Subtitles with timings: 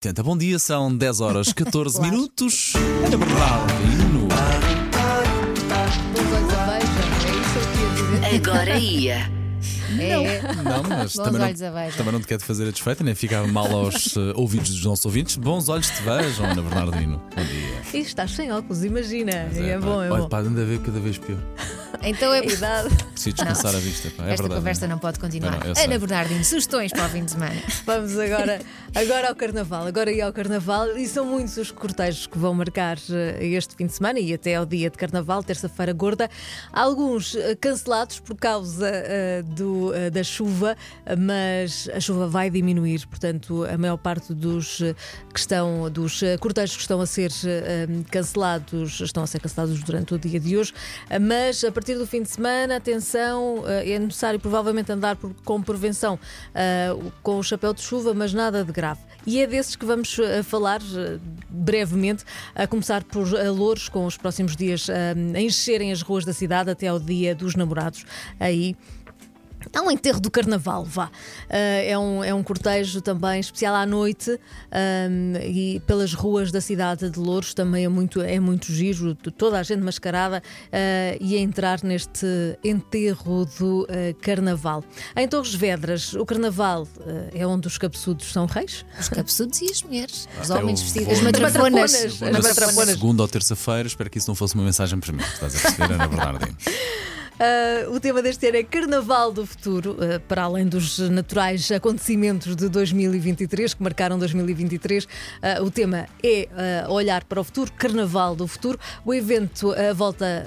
[0.00, 2.72] Tenta, bom dia, são 10 horas 14 minutos.
[3.04, 4.28] Ana Bernardino.
[6.14, 6.86] Os olhos abaixo,
[7.26, 8.48] é isso que eu queria dizer.
[8.50, 9.38] Agora ia.
[10.00, 10.42] É.
[10.62, 11.96] Não, mas Bons também olhos não, abaixo.
[11.96, 15.04] também não te quero fazer a desfeita, nem ficar mal aos eh, ouvidos dos nossos
[15.04, 15.34] ouvintes.
[15.36, 17.20] Bons olhos te vejam, Ana Bernardino.
[17.34, 17.82] Bom dia.
[17.98, 19.46] Ih, estás sem óculos, imagina.
[19.48, 20.28] Mas É, bom, é Olha, bom.
[20.28, 21.40] pá, anda a ver cada vez pior.
[22.02, 22.88] Então é idade.
[23.18, 24.10] Preciso descansar a vista.
[24.16, 24.24] Pá.
[24.24, 24.60] É Esta verdade.
[24.60, 25.52] conversa não pode continuar.
[25.52, 25.84] Não, não, eu sei.
[25.84, 27.56] Ana Bernardino, sugestões para o fim de semana.
[27.84, 28.60] Vamos agora,
[28.94, 29.86] agora ao Carnaval.
[29.86, 33.86] Agora ia ao Carnaval e são muitos os cortejos que vão marcar eh, este fim
[33.86, 36.30] de semana e até ao dia de Carnaval, terça-feira gorda.
[36.72, 40.76] Alguns eh, cancelados por causa eh, do, eh, da chuva,
[41.18, 44.78] mas a chuva vai diminuir, portanto, a maior parte dos,
[45.32, 50.14] que estão, dos cortejos que estão a ser eh, cancelados estão a ser cancelados durante
[50.14, 50.72] o dia de hoje.
[51.20, 55.62] Mas a partir do fim de semana, atenção, eh, é necessário provavelmente andar por- com
[55.62, 56.18] prevenção
[56.54, 56.90] eh,
[57.22, 59.00] com o chapéu de chuva, mas nada de grave.
[59.26, 60.80] E é desses que vamos eh, falar
[61.48, 66.70] brevemente, a começar por Louros, com os próximos dias a encherem as ruas da cidade
[66.70, 68.04] até ao dia dos namorados.
[68.38, 68.76] Aí.
[69.74, 71.10] Há um enterro do carnaval, vá.
[71.48, 74.38] Ah, é, um, é um cortejo também especial à noite
[74.70, 79.58] ahm, e pelas ruas da cidade de Louros também é muito, é muito giro, toda
[79.58, 82.26] a gente mascarada ah, e a entrar neste
[82.64, 84.84] enterro do ah, carnaval.
[85.16, 86.86] Em Torres Vedras, o carnaval
[87.32, 88.84] é onde os cabeçudos são reis.
[88.98, 90.28] Os cabeçudos e as mulheres.
[90.42, 91.12] Os homens vestidos.
[91.12, 91.94] As As matrafonas.
[91.94, 92.90] As matrafonas.
[92.90, 95.22] segunda ou terça-feira, espero que isso não fosse uma mensagem para mim.
[95.22, 96.56] Estás a perceber, Ana Bernardino?
[97.40, 102.56] Ah, o tema deste ano é Carnaval do Futuro, ah, para além dos naturais acontecimentos
[102.56, 105.06] de 2023 que marcaram 2023.
[105.40, 106.48] ah, o tema é
[106.88, 108.78] olhar para o futuro, Carnaval do Futuro.
[109.04, 110.46] O evento volta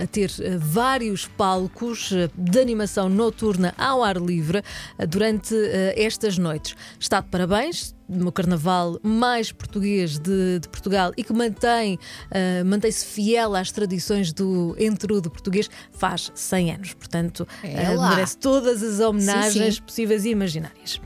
[0.00, 4.62] a ter vários palcos de animação noturna ao ar livre
[5.08, 5.54] durante
[5.96, 6.76] estas noites.
[6.98, 11.98] Está de parabéns no carnaval mais português de, de Portugal e que mantém,
[12.30, 16.94] ah, mantém-se fiel às tradições do entrudo português faz 100 anos.
[16.94, 18.10] Portanto, É lá.
[18.10, 19.82] merece todas as homenagens Sim, sim.
[19.82, 21.00] possíveis e imaginárias.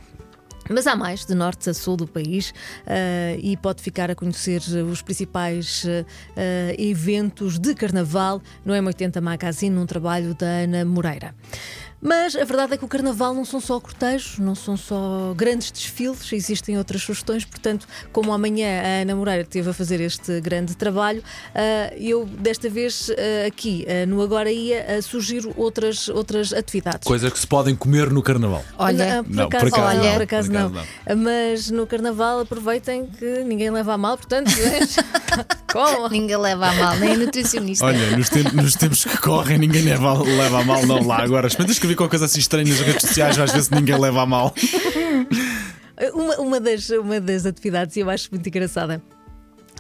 [0.70, 2.54] Mas há mais, de norte a sul do país,
[2.86, 9.74] ah, e pode ficar a conhecer os principais ah, eventos de carnaval no M80 Magazine,
[9.76, 11.34] num trabalho da Ana Moreira.
[12.06, 15.70] Mas a verdade é que o carnaval não são só cortejos, não são só grandes
[15.70, 17.46] desfiles, existem outras sugestões.
[17.46, 21.22] Portanto, como amanhã a Ana Moreira esteve a fazer este grande trabalho,
[21.54, 27.06] ah, eu desta vez ah, aqui ah, no Agora ia sugiro outras, outras atividades.
[27.06, 28.62] Coisas que se podem comer no carnaval.
[28.76, 31.22] Olha, Não, por Não, acaso, por acaso não, não, por acaso por não.
[31.22, 34.50] Mas no carnaval aproveitem que ninguém leva a mal, portanto,
[35.74, 36.08] como?
[36.08, 37.84] ninguém leva a mal, nem a nutricionista.
[37.84, 41.22] Olha, nos, tem- nos tempos que correm, ninguém leva, leva a mal, não lá.
[41.22, 44.26] Agora, experimenta escrever qualquer coisa assim estranha nas redes sociais, ver se ninguém leva a
[44.26, 44.54] mal.
[46.12, 49.02] Uma, uma, das, uma das atividades, e eu acho muito engraçada.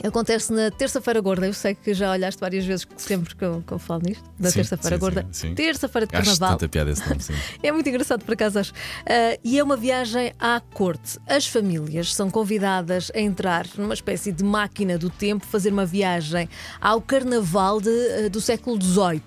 [0.02, 1.46] Acontece na terça-feira gorda.
[1.46, 4.50] Eu sei que já olhaste várias vezes, sempre que eu, que eu falo nisto, da
[4.50, 5.26] terça-feira gorda.
[5.54, 6.58] Terça-feira de Acho carnaval.
[6.58, 7.32] tanta piada esse nome, sim.
[7.62, 8.72] É muito engraçado, por acaso acho.
[9.06, 11.18] Ah, e é uma viagem à corte.
[11.26, 16.48] As famílias são convidadas a entrar numa espécie de máquina do tempo, fazer uma viagem
[16.80, 19.22] ao carnaval de, ah, do século XVIII.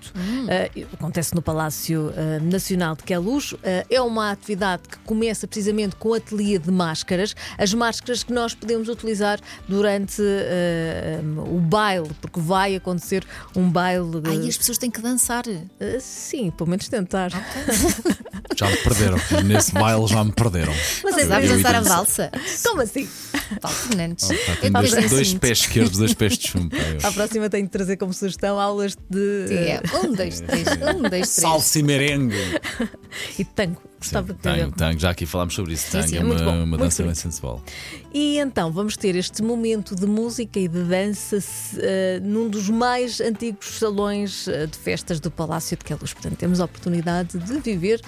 [0.48, 2.12] Ah, acontece no Palácio
[2.42, 3.54] Nacional de Queluz.
[3.88, 7.34] É uma atividade que começa precisamente com o ateliê de máscaras.
[7.56, 10.22] As máscaras que nós podemos utilizar durante
[10.58, 13.24] ah, o baile, porque vai acontecer
[13.54, 14.20] um baile.
[14.20, 15.44] de- Ai, as pessoas têm que dançar.
[15.48, 17.30] Ah, sim, pelo menos tentar.
[18.56, 19.18] Já me perderam.
[19.44, 20.72] Nesse baile já me perderam.
[21.04, 22.30] Mas é Sabes Eu dançar a valsa?
[22.64, 23.08] Como assim?
[23.60, 24.24] Paulo Fernandes.
[24.24, 26.76] Oh, pá, tenho Eu dois, depois dois pés esquerdos, dois pés de chumbo.
[27.02, 29.80] À próxima tenho de trazer como sugestão aulas de Sim, é.
[30.04, 30.66] Um, dois, três.
[30.68, 31.28] Um, dois, três.
[31.28, 32.36] Salsa e merengue.
[33.38, 33.80] e tango.
[33.98, 34.56] Gostava de ter.
[34.60, 35.90] Tango, tango, já aqui falámos sobre isso.
[35.90, 37.62] Tango sim, é é muito uma, bom, uma muito dança bem sensual.
[38.14, 42.68] E então vamos ter este momento de música e de dança se- eh, num dos
[42.70, 46.12] mais antigos salões eh, de festas do Palácio de Queluz.
[46.12, 48.00] Portanto, temos a oportunidade de viver.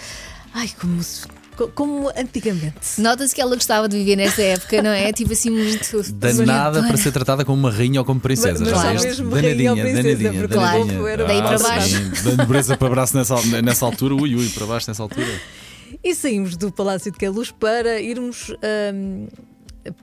[0.55, 1.27] Ai, como, se-
[1.75, 2.75] como antigamente.
[2.99, 5.13] Nota-se que ela gostava de viver nessa época, não é?
[5.13, 6.13] Tipo assim, muito.
[6.15, 8.65] Danada para ser tratada como uma rainha ou como princesa.
[8.65, 10.95] Mas- mas só mesmo rainha ou princesa, danadinha, porque o danadinha.
[10.95, 12.25] povo era Daí para sim, baixo.
[12.25, 15.29] Da nobreza para braço nessa, nessa altura, ui, ui, para baixo nessa altura.
[16.03, 19.27] E saímos do Palácio de Queluz para irmos ahm,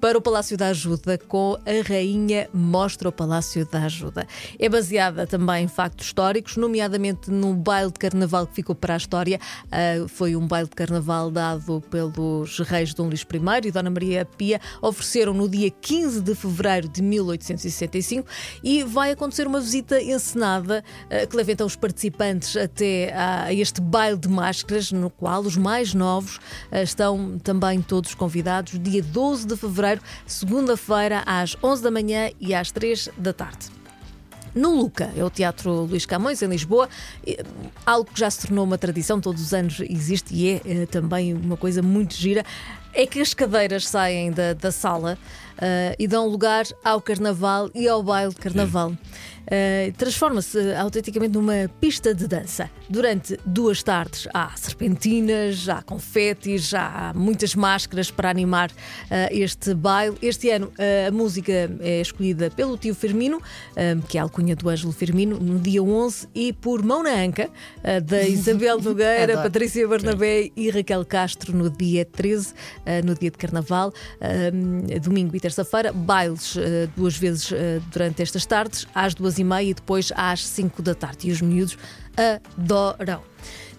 [0.01, 4.27] para o Palácio da Ajuda com a Rainha Mostra o Palácio da Ajuda.
[4.59, 8.97] É baseada também em factos históricos, nomeadamente num baile de carnaval que ficou para a
[8.97, 9.39] história.
[9.71, 14.25] Ah, foi um baile de carnaval dado pelos reis Dom Luís I e Dona Maria
[14.25, 14.59] Pia.
[14.81, 18.27] Ofereceram no dia 15 de fevereiro de 1865
[18.63, 23.81] e vai acontecer uma visita encenada ah, que leva então os participantes até a, este
[23.81, 26.39] baile de máscaras, no qual os mais novos
[26.71, 32.31] ah, estão também todos convidados, dia 12 de fevereiro fevereiro, segunda-feira, às 11 da manhã
[32.41, 33.67] e às 3 da tarde.
[34.55, 36.89] No Luca, é o Teatro Luís Camões, em Lisboa,
[37.25, 37.43] eh,
[37.85, 41.35] algo que já se tornou uma tradição, todos os anos existe e é eh, também
[41.35, 42.43] uma coisa muito gira,
[42.91, 45.15] é que as cadeiras saem da, da sala
[45.59, 48.93] eh, e dão lugar ao carnaval e ao baile carnaval.
[49.47, 52.69] Uh, transforma-se autenticamente numa pista de dança.
[52.89, 58.75] Durante duas tardes há serpentinas, há confetes, há muitas máscaras para animar uh,
[59.31, 60.17] este baile.
[60.21, 63.41] Este ano uh, a música é escolhida pelo tio Firmino,
[64.09, 67.49] que é a alcunha do Ângelo Firmino, no dia 11, e por Mão na Anca,
[68.05, 72.53] da Isabel Nogueira, Patrícia Barnabé e Raquel Castro no dia 13,
[73.05, 73.93] no dia de Carnaval,
[75.01, 75.93] domingo e terça-feira.
[75.93, 76.55] Bailes
[76.95, 77.51] duas vezes
[77.91, 81.29] durante estas tardes, às duas e meia e depois às 5 da tarde.
[81.29, 81.77] E os miúdos
[82.17, 83.21] adoram.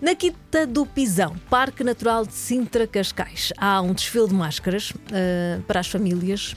[0.00, 5.60] Na Quinta do Pisão, Parque Natural de Sintra Cascais, há um desfile de máscaras uh,
[5.66, 6.55] para as famílias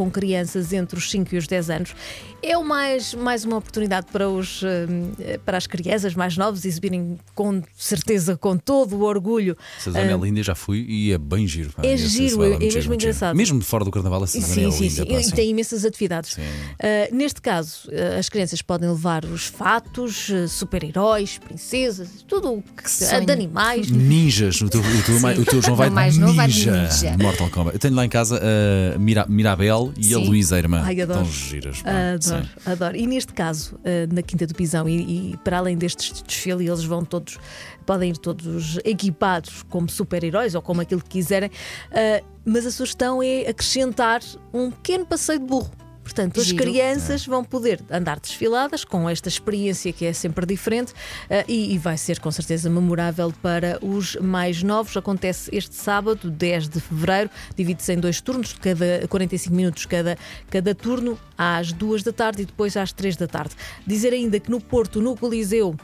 [0.00, 1.94] com crianças entre os 5 e os 10 anos.
[2.42, 7.18] É o mais, mais uma oportunidade para, os, eh, para as crianças mais novas exibirem
[7.34, 9.54] com certeza, com todo o orgulho.
[9.84, 11.70] Zona uh, é linda, já fui e é bem giro.
[11.82, 13.36] É giro, é, é mesmo engraçado.
[13.36, 15.22] Mesmo fora do carnaval, zona sim, é sim, linda.
[15.22, 16.38] Sim, e tem imensas atividades.
[16.38, 22.90] Uh, neste caso, uh, as crianças podem levar os fatos, super-heróis, princesas, tudo o que
[22.90, 23.90] seja, de animais.
[23.90, 27.16] Ninjas, o teu, o teu, o teu João vai mais ninja, ninja.
[27.20, 27.74] Mortal Kombat.
[27.74, 30.14] Eu tenho lá em casa a Mira, Mirabel e sim.
[30.14, 30.82] a Luísa, a irmã.
[30.84, 31.20] Ai, adoro.
[31.20, 31.82] Tão giras.
[31.84, 32.70] Adoro, Sim.
[32.70, 32.96] adoro.
[32.96, 36.84] E neste caso, eh, na Quinta do Pisão, e, e para além destes desfile, eles
[36.84, 37.38] vão todos,
[37.86, 41.50] podem ir todos equipados como super-heróis ou como aquilo que quiserem,
[41.90, 44.20] eh, mas a sugestão é acrescentar
[44.52, 45.70] um pequeno passeio de burro.
[46.02, 46.56] Portanto, Giro.
[46.56, 51.74] as crianças vão poder andar desfiladas com esta experiência que é sempre diferente uh, e,
[51.74, 54.96] e, vai ser com certeza memorável para os mais novos.
[54.96, 60.16] Acontece este sábado, 10 de fevereiro, divide-se em dois turnos, cada 45 minutos cada,
[60.48, 63.54] cada turno, às 2 da tarde e depois às 3 da tarde.
[63.86, 65.76] Dizer ainda que no Porto, no Coliseu,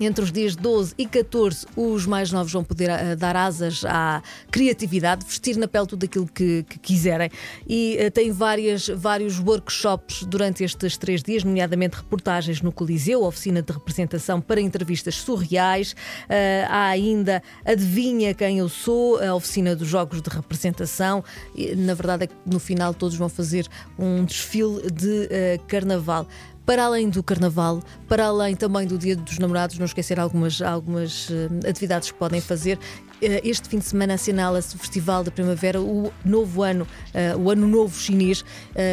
[0.00, 4.22] entre os dias 12 e 14, os mais novos vão poder uh, dar asas à
[4.50, 7.30] criatividade, vestir na pele tudo aquilo que, que quiserem.
[7.66, 13.62] E uh, tem várias, vários workshops durante estes três dias, nomeadamente reportagens no Coliseu, oficina
[13.62, 15.92] de representação para entrevistas surreais.
[15.92, 21.24] Uh, há ainda Adivinha Quem Eu Sou, a oficina dos jogos de representação.
[21.54, 23.66] E, na verdade, é que no final todos vão fazer
[23.98, 25.28] um desfile de
[25.66, 26.26] carnaval
[26.68, 31.30] para além do Carnaval, para além também do Dia dos Namorados, não esquecer algumas, algumas
[31.30, 31.32] uh,
[31.66, 32.76] atividades que podem fazer.
[32.76, 37.50] Uh, este fim de semana assinala-se o Festival da Primavera, o novo ano, uh, o
[37.50, 38.44] Ano Novo Chinês,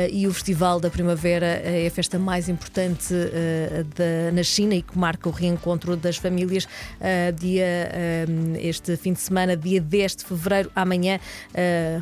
[0.09, 3.13] e o Festival da Primavera é a festa mais importante
[4.33, 6.67] na China e que marca o reencontro das famílias.
[7.37, 7.91] dia,
[8.57, 11.19] este fim de semana, dia 10 de fevereiro, amanhã,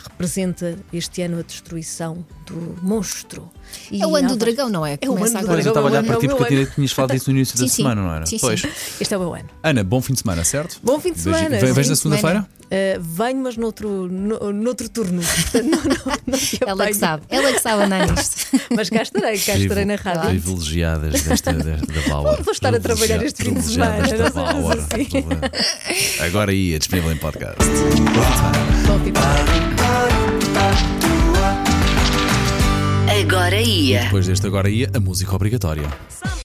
[0.01, 3.49] representa este ano a destruição do monstro.
[3.91, 4.97] E é o ano do dragão, não é?
[5.01, 5.53] É o ano do dragão.
[5.53, 8.01] eu estava a olhar para ti porque eu tinhas falado disso no início da semana,
[8.01, 8.25] não era?
[8.25, 8.61] Sim, pois.
[8.61, 8.69] Sim.
[8.99, 9.49] Este é o meu ano.
[9.61, 10.79] Ana, bom fim de semana, certo?
[10.83, 11.57] Bom fim de semana.
[11.59, 12.47] Vens na segunda-feira?
[12.63, 15.21] Uh, venho, mas noutro, no, noutro turno.
[15.53, 18.47] não, não, não ela que sabe, ela que sabe andar nisto.
[18.75, 20.29] mas cá estarei, cá estarei na rádio.
[20.29, 22.41] Privilegiadas desta, desta da Bauer.
[22.43, 24.07] Vou estar a trabalhar este fim de semana.
[24.07, 24.79] Da Bauer.
[24.79, 25.07] Assim.
[26.25, 27.63] Agora ia, disponível em podcast.
[28.87, 31.02] Bom fim de semana.
[33.21, 34.05] Agora ia.
[34.05, 35.87] Depois deste Agora ia, a música obrigatória.